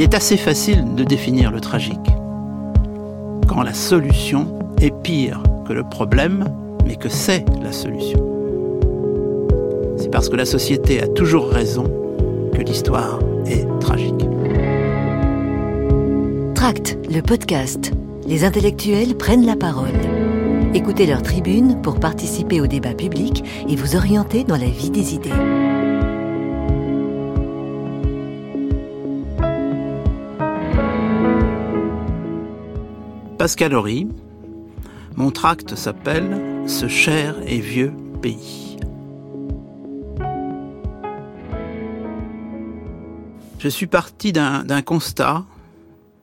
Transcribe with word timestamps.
Il 0.00 0.04
est 0.04 0.14
assez 0.14 0.38
facile 0.38 0.94
de 0.94 1.04
définir 1.04 1.50
le 1.50 1.60
tragique 1.60 2.08
quand 3.46 3.60
la 3.60 3.74
solution 3.74 4.58
est 4.80 4.94
pire 5.02 5.42
que 5.68 5.74
le 5.74 5.84
problème, 5.84 6.46
mais 6.86 6.96
que 6.96 7.10
c'est 7.10 7.44
la 7.62 7.70
solution. 7.70 8.18
C'est 9.98 10.10
parce 10.10 10.30
que 10.30 10.36
la 10.36 10.46
société 10.46 11.02
a 11.02 11.06
toujours 11.06 11.50
raison 11.50 11.84
que 12.54 12.62
l'histoire 12.62 13.18
est 13.44 13.66
tragique. 13.78 14.26
Tract, 16.54 16.96
le 17.10 17.20
podcast. 17.20 17.92
Les 18.26 18.44
intellectuels 18.44 19.18
prennent 19.18 19.44
la 19.44 19.56
parole. 19.56 20.00
Écoutez 20.72 21.04
leur 21.04 21.20
tribune 21.20 21.82
pour 21.82 22.00
participer 22.00 22.62
au 22.62 22.66
débat 22.66 22.94
public 22.94 23.44
et 23.68 23.76
vous 23.76 23.96
orienter 23.96 24.44
dans 24.44 24.56
la 24.56 24.64
vie 24.64 24.88
des 24.88 25.14
idées. 25.14 25.59
Pascal 33.40 33.72
Horry, 33.72 34.06
mon 35.16 35.30
tract 35.30 35.74
s'appelle 35.74 36.62
Ce 36.66 36.88
cher 36.88 37.36
et 37.46 37.58
vieux 37.58 37.90
pays. 38.20 38.76
Je 43.58 43.68
suis 43.70 43.86
parti 43.86 44.34
d'un 44.34 44.82
constat 44.82 45.46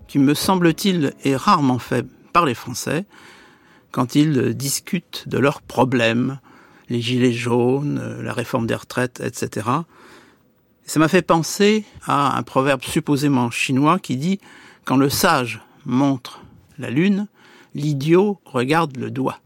qui, 0.07 0.19
me 0.19 0.35
semble-t-il, 0.35 1.15
est 1.23 1.35
rarement 1.35 1.79
fait 1.79 2.05
par 2.33 2.45
les 2.45 2.53
Français 2.53 3.07
quand 3.89 4.13
ils 4.13 4.53
discutent 4.53 5.27
de 5.27 5.39
leurs 5.39 5.63
problèmes, 5.63 6.39
les 6.87 7.01
gilets 7.01 7.33
jaunes, 7.33 8.21
la 8.21 8.31
réforme 8.31 8.67
des 8.67 8.75
retraites, 8.75 9.23
etc. 9.25 9.67
Ça 10.85 10.99
m'a 10.99 11.07
fait 11.07 11.23
penser 11.23 11.83
à 12.05 12.37
un 12.37 12.43
proverbe 12.43 12.83
supposément 12.83 13.49
chinois 13.49 13.97
qui 13.97 14.17
dit 14.17 14.39
Quand 14.85 14.97
le 14.97 15.09
sage 15.09 15.63
montre 15.83 16.41
la 16.79 16.89
Lune, 16.89 17.27
l'idiot 17.75 18.39
regarde 18.45 18.97
le 18.97 19.11
doigt. 19.11 19.39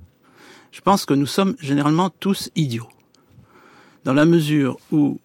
Je 0.71 0.81
pense 0.81 1.05
que 1.05 1.13
nous 1.13 1.25
sommes 1.25 1.55
généralement 1.59 2.09
tous 2.09 2.49
idiots. 2.55 2.89
Dans 4.03 4.13
la 4.13 4.25
mesure 4.25 4.79
où, 4.91 5.19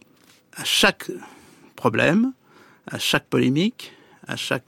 à 0.57 0.65
chaque 0.65 1.11
problème, 1.77 2.33
à 2.91 2.99
chaque 2.99 3.27
polémique, 3.27 3.93
à 4.27 4.37
chaque, 4.37 4.65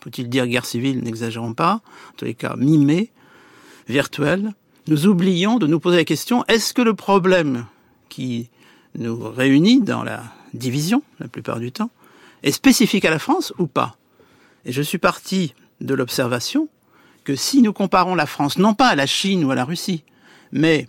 faut-il 0.00 0.28
dire 0.28 0.46
guerre 0.46 0.66
civile, 0.66 1.02
n'exagérons 1.02 1.54
pas, 1.54 1.74
en 2.10 2.12
tous 2.16 2.24
les 2.24 2.34
cas 2.34 2.56
mimée, 2.56 3.10
virtuelle, 3.88 4.52
nous 4.88 5.06
oublions 5.06 5.58
de 5.58 5.66
nous 5.66 5.80
poser 5.80 5.98
la 5.98 6.04
question, 6.04 6.44
est-ce 6.46 6.74
que 6.74 6.82
le 6.82 6.94
problème 6.94 7.66
qui 8.08 8.50
nous 8.96 9.30
réunit 9.30 9.80
dans 9.80 10.02
la 10.02 10.22
division, 10.54 11.02
la 11.20 11.28
plupart 11.28 11.58
du 11.58 11.72
temps, 11.72 11.90
est 12.42 12.52
spécifique 12.52 13.04
à 13.04 13.10
la 13.10 13.18
France 13.18 13.52
ou 13.58 13.66
pas? 13.66 13.96
Et 14.64 14.72
je 14.72 14.82
suis 14.82 14.98
parti 14.98 15.54
de 15.80 15.94
l'observation 15.94 16.68
que 17.24 17.34
si 17.34 17.60
nous 17.60 17.72
comparons 17.72 18.14
la 18.14 18.26
France 18.26 18.58
non 18.58 18.74
pas 18.74 18.88
à 18.88 18.94
la 18.94 19.06
Chine 19.06 19.44
ou 19.44 19.50
à 19.50 19.54
la 19.54 19.64
Russie, 19.64 20.04
mais 20.52 20.88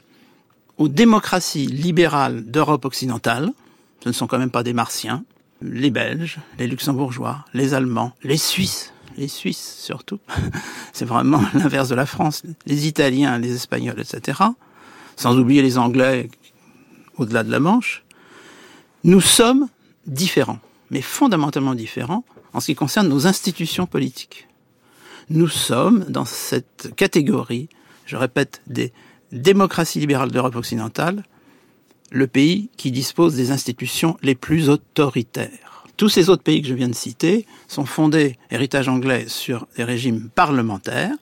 aux 0.77 0.87
démocraties 0.87 1.65
libérales 1.65 2.45
d'Europe 2.45 2.85
occidentale, 2.85 3.51
ce 4.03 4.09
ne 4.09 4.13
sont 4.13 4.27
quand 4.27 4.37
même 4.37 4.51
pas 4.51 4.63
des 4.63 4.73
martiens, 4.73 5.23
les 5.61 5.89
Belges, 5.89 6.37
les 6.59 6.67
Luxembourgeois, 6.67 7.43
les 7.55 7.73
Allemands, 7.73 8.13
les 8.23 8.37
Suisses, 8.37 8.93
les 9.17 9.27
Suisses 9.27 9.77
surtout, 9.79 10.19
c'est 10.93 11.05
vraiment 11.05 11.41
l'inverse 11.55 11.89
de 11.89 11.95
la 11.95 12.05
France, 12.05 12.43
les 12.67 12.87
Italiens, 12.87 13.39
les 13.39 13.55
Espagnols, 13.55 13.99
etc., 13.99 14.39
sans 15.15 15.39
oublier 15.39 15.63
les 15.63 15.79
Anglais 15.79 16.29
au-delà 17.17 17.43
de 17.43 17.49
la 17.49 17.59
Manche, 17.59 18.03
nous 19.03 19.21
sommes 19.21 19.67
différents, 20.05 20.59
mais 20.91 21.01
fondamentalement 21.01 21.73
différents 21.73 22.23
en 22.53 22.59
ce 22.59 22.67
qui 22.67 22.75
concerne 22.75 23.07
nos 23.07 23.25
institutions 23.25 23.87
politiques 23.87 24.46
nous 25.29 25.47
sommes 25.47 26.05
dans 26.07 26.25
cette 26.25 26.93
catégorie, 26.95 27.69
je 28.05 28.15
répète, 28.15 28.61
des 28.67 28.93
démocraties 29.31 29.99
libérales 29.99 30.31
d'Europe 30.31 30.55
occidentale, 30.55 31.23
le 32.11 32.27
pays 32.27 32.69
qui 32.77 32.91
dispose 32.91 33.35
des 33.35 33.51
institutions 33.51 34.17
les 34.21 34.35
plus 34.35 34.69
autoritaires. 34.69 35.83
Tous 35.97 36.09
ces 36.09 36.29
autres 36.29 36.43
pays 36.43 36.61
que 36.61 36.67
je 36.67 36.73
viens 36.73 36.87
de 36.87 36.95
citer 36.95 37.45
sont 37.67 37.85
fondés, 37.85 38.37
héritage 38.51 38.87
anglais, 38.87 39.25
sur 39.27 39.67
des 39.75 39.83
régimes 39.83 40.29
parlementaires. 40.33 41.15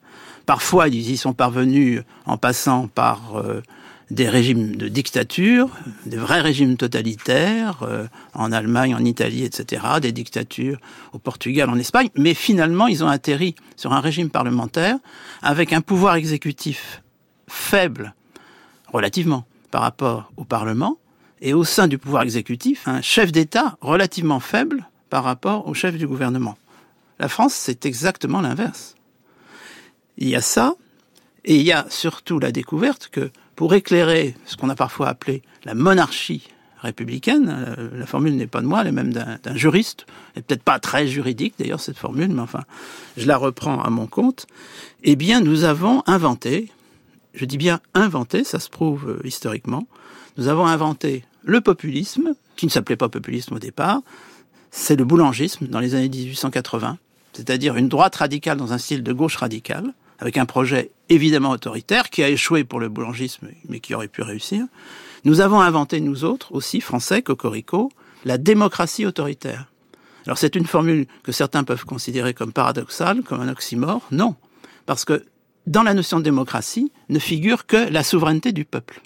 Parfois, 0.44 0.88
ils 0.88 1.10
y 1.10 1.16
sont 1.16 1.32
parvenus 1.32 2.02
en 2.26 2.36
passant 2.36 2.86
par 2.86 3.36
euh, 3.36 3.62
des 4.10 4.28
régimes 4.28 4.76
de 4.76 4.88
dictature, 4.88 5.68
des 6.04 6.16
vrais 6.16 6.40
régimes 6.40 6.76
totalitaires, 6.76 7.82
euh, 7.82 8.06
en 8.34 8.52
Allemagne, 8.52 8.94
en 8.94 9.04
Italie, 9.04 9.44
etc., 9.44 9.82
des 10.00 10.12
dictatures 10.12 10.78
au 11.12 11.18
Portugal, 11.18 11.68
en 11.68 11.76
Espagne, 11.76 12.08
mais 12.16 12.34
finalement 12.34 12.86
ils 12.86 13.02
ont 13.02 13.08
atterri 13.08 13.56
sur 13.74 13.92
un 13.92 14.00
régime 14.00 14.30
parlementaire 14.30 14.96
avec 15.42 15.72
un 15.72 15.80
pouvoir 15.80 16.14
exécutif 16.14 17.02
faible, 17.48 18.14
relativement, 18.92 19.44
par 19.70 19.82
rapport 19.82 20.32
au 20.36 20.44
Parlement, 20.44 20.98
et 21.40 21.52
au 21.52 21.64
sein 21.64 21.88
du 21.88 21.98
pouvoir 21.98 22.22
exécutif, 22.22 22.86
un 22.88 23.02
chef 23.02 23.32
d'État 23.32 23.76
relativement 23.80 24.40
faible 24.40 24.88
par 25.10 25.24
rapport 25.24 25.66
au 25.66 25.74
chef 25.74 25.96
du 25.96 26.06
gouvernement. 26.06 26.56
La 27.18 27.28
France, 27.28 27.54
c'est 27.54 27.86
exactement 27.86 28.40
l'inverse. 28.40 28.94
Il 30.16 30.28
y 30.28 30.36
a 30.36 30.40
ça, 30.40 30.74
et 31.44 31.56
il 31.56 31.62
y 31.62 31.72
a 31.72 31.86
surtout 31.90 32.38
la 32.38 32.52
découverte 32.52 33.08
que 33.10 33.30
pour 33.56 33.74
éclairer 33.74 34.36
ce 34.44 34.56
qu'on 34.56 34.68
a 34.68 34.76
parfois 34.76 35.08
appelé 35.08 35.42
la 35.64 35.74
monarchie 35.74 36.48
républicaine, 36.78 37.48
euh, 37.48 37.88
la 37.98 38.06
formule 38.06 38.36
n'est 38.36 38.46
pas 38.46 38.60
de 38.60 38.66
moi, 38.66 38.82
elle 38.82 38.88
est 38.88 38.92
même 38.92 39.12
d'un 39.12 39.56
juriste, 39.56 40.06
et 40.36 40.42
peut-être 40.42 40.62
pas 40.62 40.78
très 40.78 41.08
juridique 41.08 41.54
d'ailleurs 41.58 41.80
cette 41.80 41.96
formule, 41.96 42.28
mais 42.28 42.42
enfin, 42.42 42.62
je 43.16 43.26
la 43.26 43.38
reprends 43.38 43.82
à 43.82 43.90
mon 43.90 44.06
compte, 44.06 44.46
eh 45.02 45.16
bien 45.16 45.40
nous 45.40 45.64
avons 45.64 46.02
inventé, 46.06 46.70
je 47.34 47.46
dis 47.46 47.56
bien 47.56 47.80
inventé, 47.94 48.44
ça 48.44 48.60
se 48.60 48.68
prouve 48.68 49.08
euh, 49.08 49.26
historiquement, 49.26 49.86
nous 50.36 50.48
avons 50.48 50.66
inventé 50.66 51.24
le 51.42 51.62
populisme, 51.62 52.34
qui 52.56 52.66
ne 52.66 52.70
s'appelait 52.70 52.96
pas 52.96 53.08
populisme 53.08 53.54
au 53.54 53.58
départ, 53.58 54.00
c'est 54.70 54.96
le 54.96 55.04
boulangisme 55.04 55.66
dans 55.66 55.80
les 55.80 55.94
années 55.94 56.10
1880, 56.10 56.98
c'est-à-dire 57.32 57.76
une 57.76 57.88
droite 57.88 58.16
radicale 58.16 58.58
dans 58.58 58.74
un 58.74 58.78
style 58.78 59.02
de 59.02 59.12
gauche 59.14 59.36
radicale, 59.36 59.94
avec 60.18 60.36
un 60.36 60.46
projet 60.46 60.90
évidemment 61.08 61.50
autoritaire 61.50 62.10
qui 62.10 62.22
a 62.22 62.28
échoué 62.28 62.64
pour 62.64 62.80
le 62.80 62.88
boulangisme, 62.88 63.48
mais 63.68 63.80
qui 63.80 63.94
aurait 63.94 64.08
pu 64.08 64.22
réussir. 64.22 64.64
Nous 65.24 65.40
avons 65.40 65.60
inventé, 65.60 66.00
nous 66.00 66.24
autres, 66.24 66.52
aussi 66.52 66.80
français, 66.80 67.22
Cocorico, 67.22 67.90
la 68.24 68.38
démocratie 68.38 69.06
autoritaire. 69.06 69.72
Alors 70.26 70.38
c'est 70.38 70.56
une 70.56 70.66
formule 70.66 71.06
que 71.22 71.32
certains 71.32 71.64
peuvent 71.64 71.84
considérer 71.84 72.34
comme 72.34 72.52
paradoxale, 72.52 73.22
comme 73.22 73.40
un 73.40 73.48
oxymore. 73.48 74.02
Non, 74.10 74.34
parce 74.86 75.04
que 75.04 75.24
dans 75.66 75.82
la 75.82 75.94
notion 75.94 76.18
de 76.18 76.24
démocratie 76.24 76.92
ne 77.08 77.18
figure 77.18 77.66
que 77.66 77.76
la 77.76 78.02
souveraineté 78.02 78.52
du 78.52 78.64
peuple. 78.64 79.00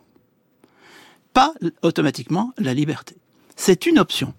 Pas 1.32 1.54
automatiquement 1.82 2.52
la 2.58 2.74
liberté. 2.74 3.16
C'est 3.56 3.86
une 3.86 3.98
option. 3.98 4.34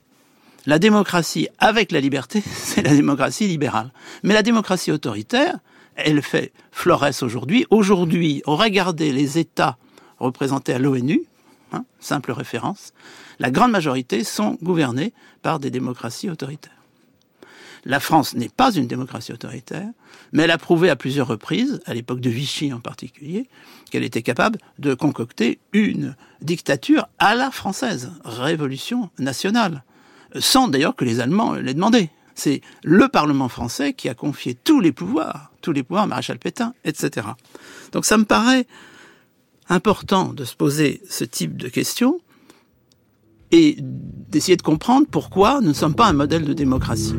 La 0.66 0.78
démocratie 0.78 1.48
avec 1.58 1.92
la 1.92 2.00
liberté, 2.00 2.44
c'est 2.54 2.84
la 2.84 2.96
démocratie 2.96 3.48
libérale. 3.48 3.92
Mais 4.24 4.34
la 4.34 4.44
démocratie 4.44 4.92
autoritaire, 4.92 5.60
elle 5.96 6.22
fait 6.22 6.52
florès 6.72 7.24
aujourd'hui. 7.24 7.66
Aujourd'hui, 7.70 8.42
regardez 8.46 9.12
les 9.12 9.38
États 9.38 9.78
représentés 10.20 10.74
à 10.74 10.80
l'ONU, 10.80 11.24
hein, 11.72 11.86
simple 12.00 12.32
référence, 12.32 12.94
la 13.40 13.52
grande 13.52 13.72
majorité 13.72 14.24
sont 14.24 14.58
gouvernés 14.62 15.14
par 15.42 15.60
des 15.60 15.72
démocraties 15.72 16.30
autoritaires. 16.30 16.82
La 17.84 18.00
France 18.00 18.36
n'est 18.36 18.50
pas 18.50 18.72
une 18.76 18.86
démocratie 18.86 19.34
autoritaire, 19.34 19.90
mais 20.32 20.44
elle 20.44 20.52
a 20.52 20.60
prouvé 20.60 20.90
à 20.90 20.96
plusieurs 20.96 21.28
reprises, 21.28 21.82
à 21.86 21.96
l'époque 21.96 22.20
de 22.20 22.30
Vichy 22.30 22.72
en 22.72 22.80
particulier, 22.80 23.50
qu'elle 23.90 24.04
était 24.04 24.22
capable 24.22 24.60
de 24.78 24.94
concocter 24.94 25.58
une 25.74 26.16
dictature 26.42 27.08
à 27.18 27.34
la 27.34 27.50
française, 27.50 28.12
révolution 28.24 29.10
nationale, 29.18 29.84
sans 30.38 30.68
d'ailleurs 30.68 30.96
que 30.96 31.06
les 31.06 31.20
Allemands 31.20 31.56
l'aient 31.56 31.74
demandé. 31.74 32.12
C'est 32.36 32.62
le 32.84 33.08
Parlement 33.08 33.50
français 33.50 33.94
qui 33.94 34.10
a 34.10 34.14
confié 34.14 34.54
tous 34.54 34.80
les 34.80 34.92
pouvoirs, 34.92 35.51
tous 35.62 35.72
les 35.72 35.84
pouvoirs, 35.84 36.08
maréchal 36.08 36.40
Pétain, 36.40 36.74
etc. 36.84 37.28
Donc 37.92 38.06
ça 38.06 38.18
me 38.18 38.26
paraît 38.26 38.66
important 39.70 40.34
de 40.34 40.44
se 40.44 40.56
poser 40.56 41.02
ce 41.10 41.24
type 41.24 41.58
de 41.58 41.70
questions 41.70 42.20
et 43.52 43.78
d'essayer 43.80 44.58
de 44.58 44.62
comprendre 44.62 45.08
pourquoi 45.10 45.62
nous 45.62 45.70
ne 45.70 45.74
sommes 45.74 45.96
pas 45.96 46.08
un 46.08 46.14
modèle 46.14 46.46
de 46.46 46.54
démocratie. 46.54 47.16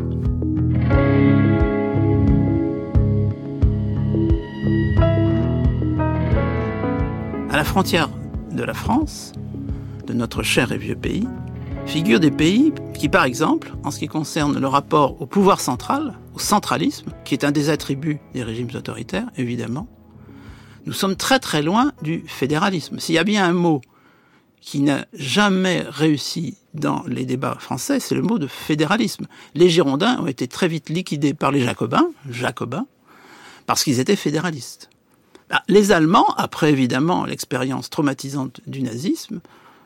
À 7.51 7.57
la 7.57 7.65
frontière 7.65 8.09
de 8.51 8.63
la 8.63 8.75
France, 8.75 9.33
de 10.07 10.15
notre 10.15 10.43
cher 10.43 10.73
et 10.73 10.79
vieux 10.79 10.97
pays, 10.97 11.29
figurent 11.87 12.21
des 12.21 12.31
pays 12.31 12.73
qui, 12.95 13.09
par 13.09 13.25
exemple, 13.25 13.73
en 13.85 13.91
ce 13.91 13.99
qui 13.99 14.07
concerne 14.07 14.59
le 14.59 14.67
rapport 14.67 15.21
au 15.21 15.27
pouvoir 15.27 15.61
central, 15.61 16.19
au 16.35 16.39
centralisme, 16.39 17.11
qui 17.25 17.35
est 17.35 17.45
un 17.45 17.53
des 17.53 17.71
attributs 17.71 18.21
des 18.35 18.43
régimes 18.43 18.69
autoritaires, 18.75 19.29
évidemment, 19.37 19.89
nous 20.87 20.93
sommes 20.93 21.17
très 21.17 21.39
très 21.39 21.63
loin 21.63 21.93
du 22.03 22.25
fédéralisme. 22.27 22.99
S'il 22.99 23.15
y 23.15 23.19
a 23.19 23.25
bien 23.25 23.45
un 23.45 23.53
mot 23.53 23.81
qui 24.61 24.81
n'a 24.81 25.07
jamais 25.13 25.85
réussi 25.89 26.57
dans 26.75 27.03
les 27.07 27.25
débats 27.25 27.57
français, 27.59 28.01
c'est 28.01 28.15
le 28.15 28.23
mot 28.23 28.39
de 28.39 28.47
fédéralisme. 28.47 29.27
Les 29.55 29.69
Girondins 29.69 30.19
ont 30.21 30.27
été 30.27 30.49
très 30.49 30.69
vite 30.69 30.89
liquidés 30.89 31.35
par 31.35 31.51
les 31.51 31.61
Jacobins, 31.61 32.09
Jacobins, 32.31 32.87
parce 33.67 33.85
qu'ils 33.85 34.01
étaient 34.01 34.17
fédéralistes. 34.17 34.89
Bah, 35.51 35.63
les 35.69 35.93
Allemands, 35.93 36.33
après 36.37 36.71
évidemment 36.71 37.25
l'expérience 37.25 37.91
traumatisante 37.91 38.61
du 38.67 38.83
nazisme, 38.83 39.41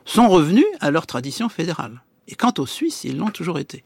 sont 0.07 0.29
revenus 0.29 0.65
à 0.79 0.89
leur 0.89 1.05
tradition 1.05 1.49
fédérale. 1.49 2.01
Et 2.27 2.35
quant 2.35 2.53
aux 2.57 2.65
Suisses, 2.65 3.03
ils 3.03 3.17
l'ont 3.17 3.29
toujours 3.29 3.59
été. 3.59 3.83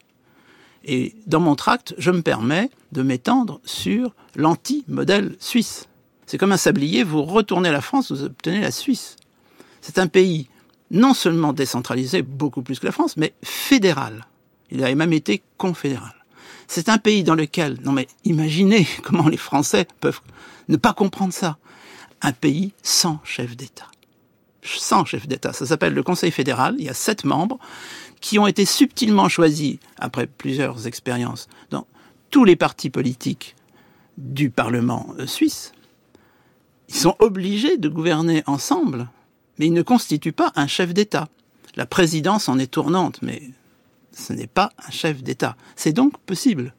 Et 0.86 1.16
dans 1.28 1.40
mon 1.40 1.56
tract, 1.56 1.94
je 1.98 2.12
me 2.12 2.22
permets 2.22 2.70
de 2.92 3.02
m'étendre 3.04 3.60
sur 3.66 4.14
l'anti-modèle 4.36 5.36
suisse. 5.40 5.88
C'est 6.26 6.38
comme 6.38 6.52
un 6.52 6.58
sablier, 6.58 7.04
vous 7.04 7.24
retournez 7.24 7.72
la 7.72 7.82
France, 7.82 8.12
vous 8.12 8.24
obtenez 8.24 8.62
la 8.62 8.72
Suisse. 8.72 9.18
C'est 9.82 10.00
un 10.00 10.08
pays 10.08 10.48
non 10.90 11.14
seulement 11.14 11.54
décentralisé, 11.54 12.22
beaucoup 12.22 12.62
plus 12.62 12.80
que 12.80 12.86
la 12.86 12.92
France, 12.92 13.18
mais 13.18 13.34
fédéral. 13.44 14.26
Il 14.72 14.84
a 14.84 14.94
même 14.96 15.14
été 15.14 15.42
confédéral. 15.58 16.14
C'est 16.68 16.90
un 16.90 16.98
pays 16.98 17.24
dans 17.24 17.36
lequel, 17.36 17.78
non 17.84 17.92
mais 17.92 18.08
imaginez 18.24 18.88
comment 19.04 19.28
les 19.28 19.38
Français 19.38 19.88
peuvent 20.00 20.22
ne 20.70 20.78
pas 20.78 20.94
comprendre 20.94 21.34
ça. 21.34 21.58
Un 22.22 22.32
pays 22.32 22.72
sans 22.82 23.20
chef 23.24 23.58
d'État. 23.58 23.88
Sans 24.64 25.06
chef 25.06 25.28
d'État. 25.28 25.54
Ça 25.54 25.66
s'appelle 25.66 25.94
le 25.94 26.04
Conseil 26.04 26.32
fédéral. 26.32 26.76
Il 26.78 26.86
y 26.86 26.90
a 26.90 26.94
sept 26.94 27.24
membres 27.24 27.58
qui 28.20 28.38
ont 28.38 28.48
été 28.48 28.66
subtilement 28.66 29.28
choisis 29.28 29.78
après 29.98 30.28
plusieurs 30.28 30.88
expériences 30.88 31.48
dans 31.72 31.88
tous 32.30 32.46
les 32.46 32.56
partis 32.56 32.90
politiques 32.90 33.56
du 34.18 34.50
Parlement 34.50 35.08
euh, 35.20 35.26
suisse. 35.26 35.74
Ils 36.90 36.96
sont 36.96 37.16
obligés 37.20 37.78
de 37.78 37.90
gouverner 37.90 38.44
ensemble, 38.46 39.10
mais 39.58 39.68
ils 39.68 39.74
ne 39.74 39.82
constituent 39.82 40.32
pas 40.34 40.52
un 40.56 40.68
chef 40.68 40.94
d'État. 40.94 41.28
La 41.76 41.86
présidence 41.86 42.50
en 42.50 42.60
est 42.60 42.72
tournante, 42.72 43.20
mais 43.22 43.42
ce 44.12 44.34
n'est 44.34 44.48
pas 44.48 44.72
un 44.86 44.92
chef 44.92 45.24
d'État. 45.24 45.56
C'est 45.76 45.94
donc 45.94 46.18
possible. 46.20 46.74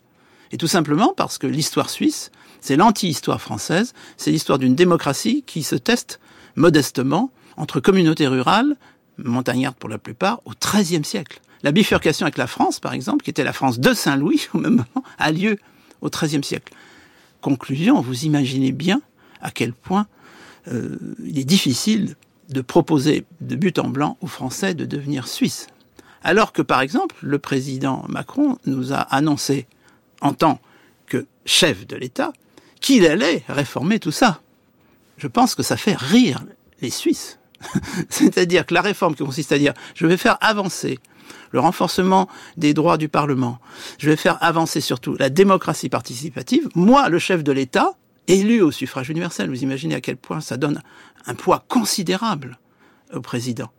Et 0.53 0.59
tout 0.59 0.67
simplement 0.67 1.15
parce 1.17 1.39
que 1.39 1.47
l'histoire 1.47 1.89
suisse, 1.89 2.31
c'est 2.61 2.77
l'anti-histoire 2.77 3.41
française, 3.41 3.95
c'est 4.19 4.31
l'histoire 4.31 4.59
d'une 4.59 4.75
démocratie 4.75 5.43
qui 5.47 5.63
se 5.63 5.77
teste 5.77 6.21
modestement 6.57 7.31
entre 7.57 7.81
communautés 7.81 8.27
rurales, 8.27 8.77
montagnardes 9.19 9.77
pour 9.77 9.89
la 9.89 9.99
plupart, 9.99 10.41
au 10.45 10.53
XIIIe 10.59 11.05
siècle. 11.05 11.41
La 11.63 11.73
bifurcation 11.73 12.25
avec 12.25 12.39
la 12.39 12.47
France, 12.47 12.81
par 12.81 12.93
exemple, 12.93 13.25
qui 13.25 13.31
était 13.31 13.45
la 13.45 13.53
France 13.53 13.79
de 13.79 13.95
Saint-Louis 13.95 14.49
au 14.55 14.59
même 14.59 14.77
moment, 14.77 15.07
a 15.19 15.33
lieu 15.33 15.59
au 16.01 16.11
XIIIe 16.11 16.45
siècle. 16.45 16.73
Conclusion, 17.41 18.01
vous 18.01 18.25
imaginez 18.25 18.73
bien 18.73 19.01
à 19.41 19.51
quel 19.51 19.73
point 19.73 20.07
euh, 20.69 20.97
il 21.25 21.39
est 21.39 21.45
difficile 21.45 22.15
de 22.49 22.61
proposer 22.61 23.25
de 23.41 23.57
but 23.57 23.79
en 23.79 23.89
blanc 23.89 24.17
aux 24.21 24.27
Français 24.27 24.75
de 24.75 24.85
devenir 24.85 25.27
Suisses. 25.27 25.67
Alors 26.23 26.53
que, 26.53 26.63
par 26.63 26.81
exemple, 26.81 27.17
le 27.23 27.39
président 27.39 28.05
Macron 28.09 28.59
nous 28.67 28.93
a 28.93 28.99
annoncé, 28.99 29.67
en 30.21 30.35
tant 30.35 30.61
que 31.07 31.27
chef 31.45 31.87
de 31.87 31.97
l'État, 31.97 32.33
qu'il 32.81 33.07
allait 33.07 33.43
réformer 33.49 33.99
tout 33.99 34.13
ça. 34.13 34.41
Je 35.19 35.27
pense 35.27 35.55
que 35.55 35.63
ça 35.63 35.77
fait 35.77 35.97
rire 35.97 36.45
les 36.81 36.91
Suisses. 36.91 37.39
C'est-à-dire 38.09 38.67
que 38.67 38.75
la 38.75 38.81
réforme 38.81 39.15
qui 39.15 39.25
consiste 39.25 39.53
à 39.53 39.59
dire 39.59 39.75
je 39.95 40.07
vais 40.07 40.17
faire 40.17 40.39
avancer 40.41 40.99
le 41.51 41.61
renforcement 41.61 42.29
des 42.57 42.75
droits 42.75 42.97
du 42.97 43.09
Parlement, 43.09 43.59
je 43.99 44.09
vais 44.09 44.17
faire 44.17 44.43
avancer 44.43 44.81
surtout 44.81 45.17
la 45.19 45.31
démocratie 45.31 45.89
participative, 45.89 46.69
moi, 46.75 47.09
le 47.09 47.19
chef 47.19 47.45
de 47.45 47.53
l'État, 47.53 47.95
élu 48.27 48.63
au 48.63 48.71
suffrage 48.71 49.11
universel, 49.11 49.49
vous 49.49 49.63
imaginez 49.63 49.95
à 49.95 50.01
quel 50.01 50.17
point 50.17 50.41
ça 50.41 50.57
donne 50.57 50.81
un 51.27 51.35
poids 51.35 51.65
considérable 51.69 52.59
au 53.13 53.21
président. 53.21 53.71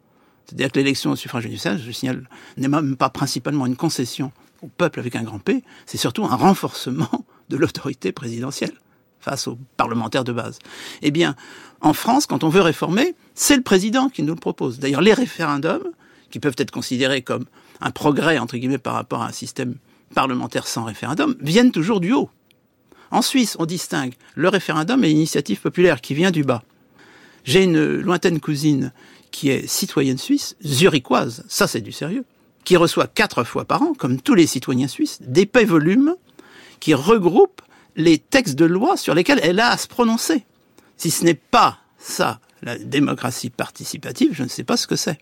C'est-à-dire 0.46 0.72
que 0.72 0.80
l'élection 0.80 1.12
au 1.12 1.16
suffrage 1.16 1.46
universel, 1.46 1.82
je 1.84 1.92
signale, 1.92 2.28
n'est 2.58 2.68
même 2.68 2.96
pas 2.96 3.10
principalement 3.10 3.66
une 3.66 3.76
concession 3.76 4.32
au 4.62 4.68
peuple 4.68 5.00
avec 5.00 5.16
un 5.16 5.24
grand 5.24 5.40
P, 5.40 5.64
c'est 5.86 5.98
surtout 5.98 6.26
un 6.26 6.36
renforcement 6.36 7.26
de 7.50 7.58
l'autorité 7.58 8.12
présidentielle 8.12 8.74
face 9.20 9.48
aux 9.48 9.58
parlementaires 9.78 10.24
de 10.24 10.34
base. 10.34 10.60
Eh 11.02 11.12
bien, 11.12 11.36
en 11.82 11.94
France, 11.94 12.26
quand 12.26 12.44
on 12.44 12.50
veut 12.50 12.62
réformer, 12.62 13.16
c'est 13.36 13.56
le 13.56 13.64
président 13.64 14.10
qui 14.10 14.24
nous 14.24 14.34
le 14.34 14.40
propose. 14.40 14.80
D'ailleurs, 14.80 15.02
les 15.02 15.14
référendums, 15.14 15.92
qui 16.30 16.40
peuvent 16.40 16.56
être 16.58 16.72
considérés 16.72 17.22
comme 17.22 17.46
un 17.82 17.92
progrès, 17.92 18.40
entre 18.40 18.58
guillemets, 18.58 18.78
par 18.78 18.94
rapport 18.94 19.22
à 19.22 19.28
un 19.28 19.32
système 19.32 19.76
parlementaire 20.16 20.68
sans 20.68 20.84
référendum, 20.84 21.36
viennent 21.40 21.72
toujours 21.72 22.00
du 22.00 22.14
haut. 22.14 22.30
En 23.12 23.22
Suisse, 23.22 23.56
on 23.60 23.66
distingue 23.66 24.14
le 24.36 24.50
référendum 24.50 25.04
et 25.04 25.08
l'initiative 25.08 25.62
populaire 25.62 26.02
qui 26.02 26.14
vient 26.14 26.32
du 26.32 26.44
bas. 26.44 26.64
J'ai 27.44 27.64
une 27.64 28.00
lointaine 28.00 28.40
cousine 28.40 28.92
qui 29.32 29.50
est 29.50 29.68
citoyenne 29.68 30.18
suisse, 30.18 30.56
zurichoise, 30.66 31.44
ça 31.48 31.68
c'est 31.68 31.82
du 31.82 31.92
sérieux, 31.92 32.26
qui 32.64 32.78
reçoit 32.78 33.08
quatre 33.08 33.44
fois 33.44 33.66
par 33.66 33.82
an, 33.82 33.94
comme 33.94 34.22
tous 34.22 34.36
les 34.36 34.48
citoyens 34.48 34.88
suisses, 34.88 35.20
des 35.22 35.48
volumes 35.66 36.16
qui 36.80 36.94
regroupent 36.94 37.62
les 37.96 38.18
textes 38.18 38.56
de 38.56 38.66
loi 38.66 38.98
sur 38.98 39.14
lesquels 39.14 39.40
elle 39.44 39.60
a 39.60 39.70
à 39.70 39.78
se 39.78 39.88
prononcer. 39.88 40.46
Si 40.98 41.12
ce 41.12 41.24
n'est 41.24 41.34
pas 41.34 41.80
ça, 41.98 42.40
la 42.64 42.78
démocratie 42.78 43.50
participative, 43.50 44.32
je 44.34 44.44
ne 44.44 44.48
sais 44.48 44.64
pas 44.64 44.78
ce 44.78 44.88
que 44.88 44.96
c'est. 44.96 45.20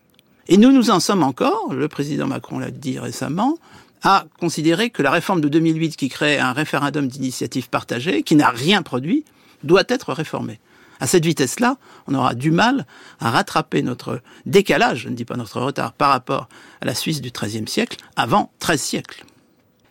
Et 0.47 0.57
nous 0.57 0.71
nous 0.71 0.89
en 0.89 0.99
sommes 0.99 1.23
encore, 1.23 1.73
le 1.73 1.87
président 1.87 2.27
Macron 2.27 2.59
l'a 2.59 2.71
dit 2.71 2.99
récemment, 2.99 3.57
à 4.03 4.25
considérer 4.39 4.89
que 4.89 5.03
la 5.03 5.11
réforme 5.11 5.41
de 5.41 5.47
2008 5.47 5.95
qui 5.95 6.09
crée 6.09 6.39
un 6.39 6.53
référendum 6.53 7.07
d'initiative 7.07 7.69
partagée, 7.69 8.23
qui 8.23 8.35
n'a 8.35 8.49
rien 8.49 8.81
produit, 8.81 9.23
doit 9.63 9.83
être 9.87 10.13
réformée. 10.13 10.59
À 10.99 11.07
cette 11.07 11.25
vitesse-là, 11.25 11.77
on 12.07 12.15
aura 12.15 12.35
du 12.35 12.51
mal 12.51 12.85
à 13.19 13.31
rattraper 13.31 13.81
notre 13.81 14.21
décalage, 14.45 14.99
je 14.99 15.09
ne 15.09 15.15
dis 15.15 15.25
pas 15.25 15.35
notre 15.35 15.59
retard, 15.59 15.93
par 15.93 16.09
rapport 16.09 16.47
à 16.79 16.85
la 16.85 16.95
Suisse 16.95 17.21
du 17.21 17.31
XIIIe 17.31 17.67
siècle, 17.67 17.97
avant 18.15 18.51
13 18.59 18.81
siècles. 18.81 19.25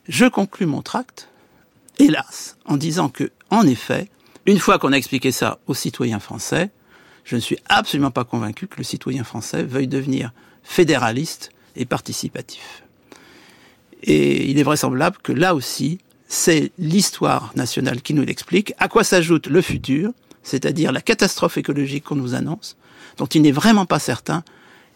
Je 0.09 0.27
conclus 0.27 0.67
mon 0.67 0.83
tract, 0.83 1.29
hélas, 1.99 2.57
en 2.65 2.77
disant 2.77 3.09
que, 3.09 3.31
en 3.51 3.67
effet, 3.67 4.09
une 4.47 4.59
fois 4.59 4.79
qu'on 4.79 4.93
a 4.93 4.97
expliqué 4.97 5.33
ça 5.33 5.59
aux 5.67 5.75
citoyens 5.75 6.21
français, 6.21 6.71
je 7.25 7.37
ne 7.37 7.41
suis 7.41 7.59
absolument 7.69 8.11
pas 8.11 8.25
convaincu 8.25 8.67
que 8.67 8.79
le 8.79 8.85
citoyen 8.85 9.25
français 9.25 9.63
veuille 9.63 9.89
devenir 9.89 10.33
fédéraliste 10.63 11.51
et 11.77 11.85
participatif. 11.85 12.85
Et 14.03 14.51
il 14.51 14.59
est 14.59 14.63
vraisemblable 14.63 15.19
que 15.23 15.33
là 15.33 15.55
aussi, 15.55 15.99
c'est 16.27 16.73
l'histoire 16.79 17.53
nationale 17.57 18.03
qui 18.03 18.15
nous 18.15 18.25
l'explique, 18.25 18.73
à 18.79 18.89
quoi 18.89 19.05
s'ajoute 19.05 19.49
le 19.49 19.61
futur, 19.63 20.13
c'est-à-dire 20.43 20.93
la 20.93 21.01
catastrophe 21.01 21.59
écologique 21.59 22.05
qu'on 22.05 22.17
nous 22.17 22.35
annonce, 22.35 22.77
dont 23.19 23.27
il 23.27 23.43
n'est 23.43 23.53
vraiment 23.53 23.85
pas 23.85 23.99
certain 23.99 24.43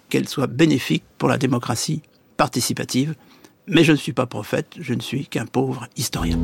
qu'elle 0.09 0.28
soit 0.28 0.47
bénéfique 0.47 1.04
pour 1.19 1.28
la 1.28 1.38
démocratie 1.38 2.02
participative. 2.37 3.14
Mais 3.66 3.85
je 3.85 3.93
ne 3.93 3.97
suis 3.97 4.12
pas 4.12 4.26
prophète, 4.26 4.69
je 4.78 4.95
ne 4.95 5.00
suis 5.00 5.26
qu'un 5.26 5.47
pauvre 5.47 5.88
historien. 5.97 6.38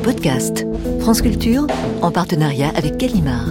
Podcast. 0.00 0.66
France 1.00 1.22
Culture, 1.22 1.66
en 2.02 2.10
partenariat 2.10 2.70
avec 2.74 2.96
Gallimard. 2.96 3.48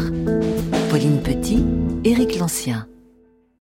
Pauline 0.90 1.22
Petit, 1.22 1.64
Éric 2.04 2.38
Lancien. 2.40 2.89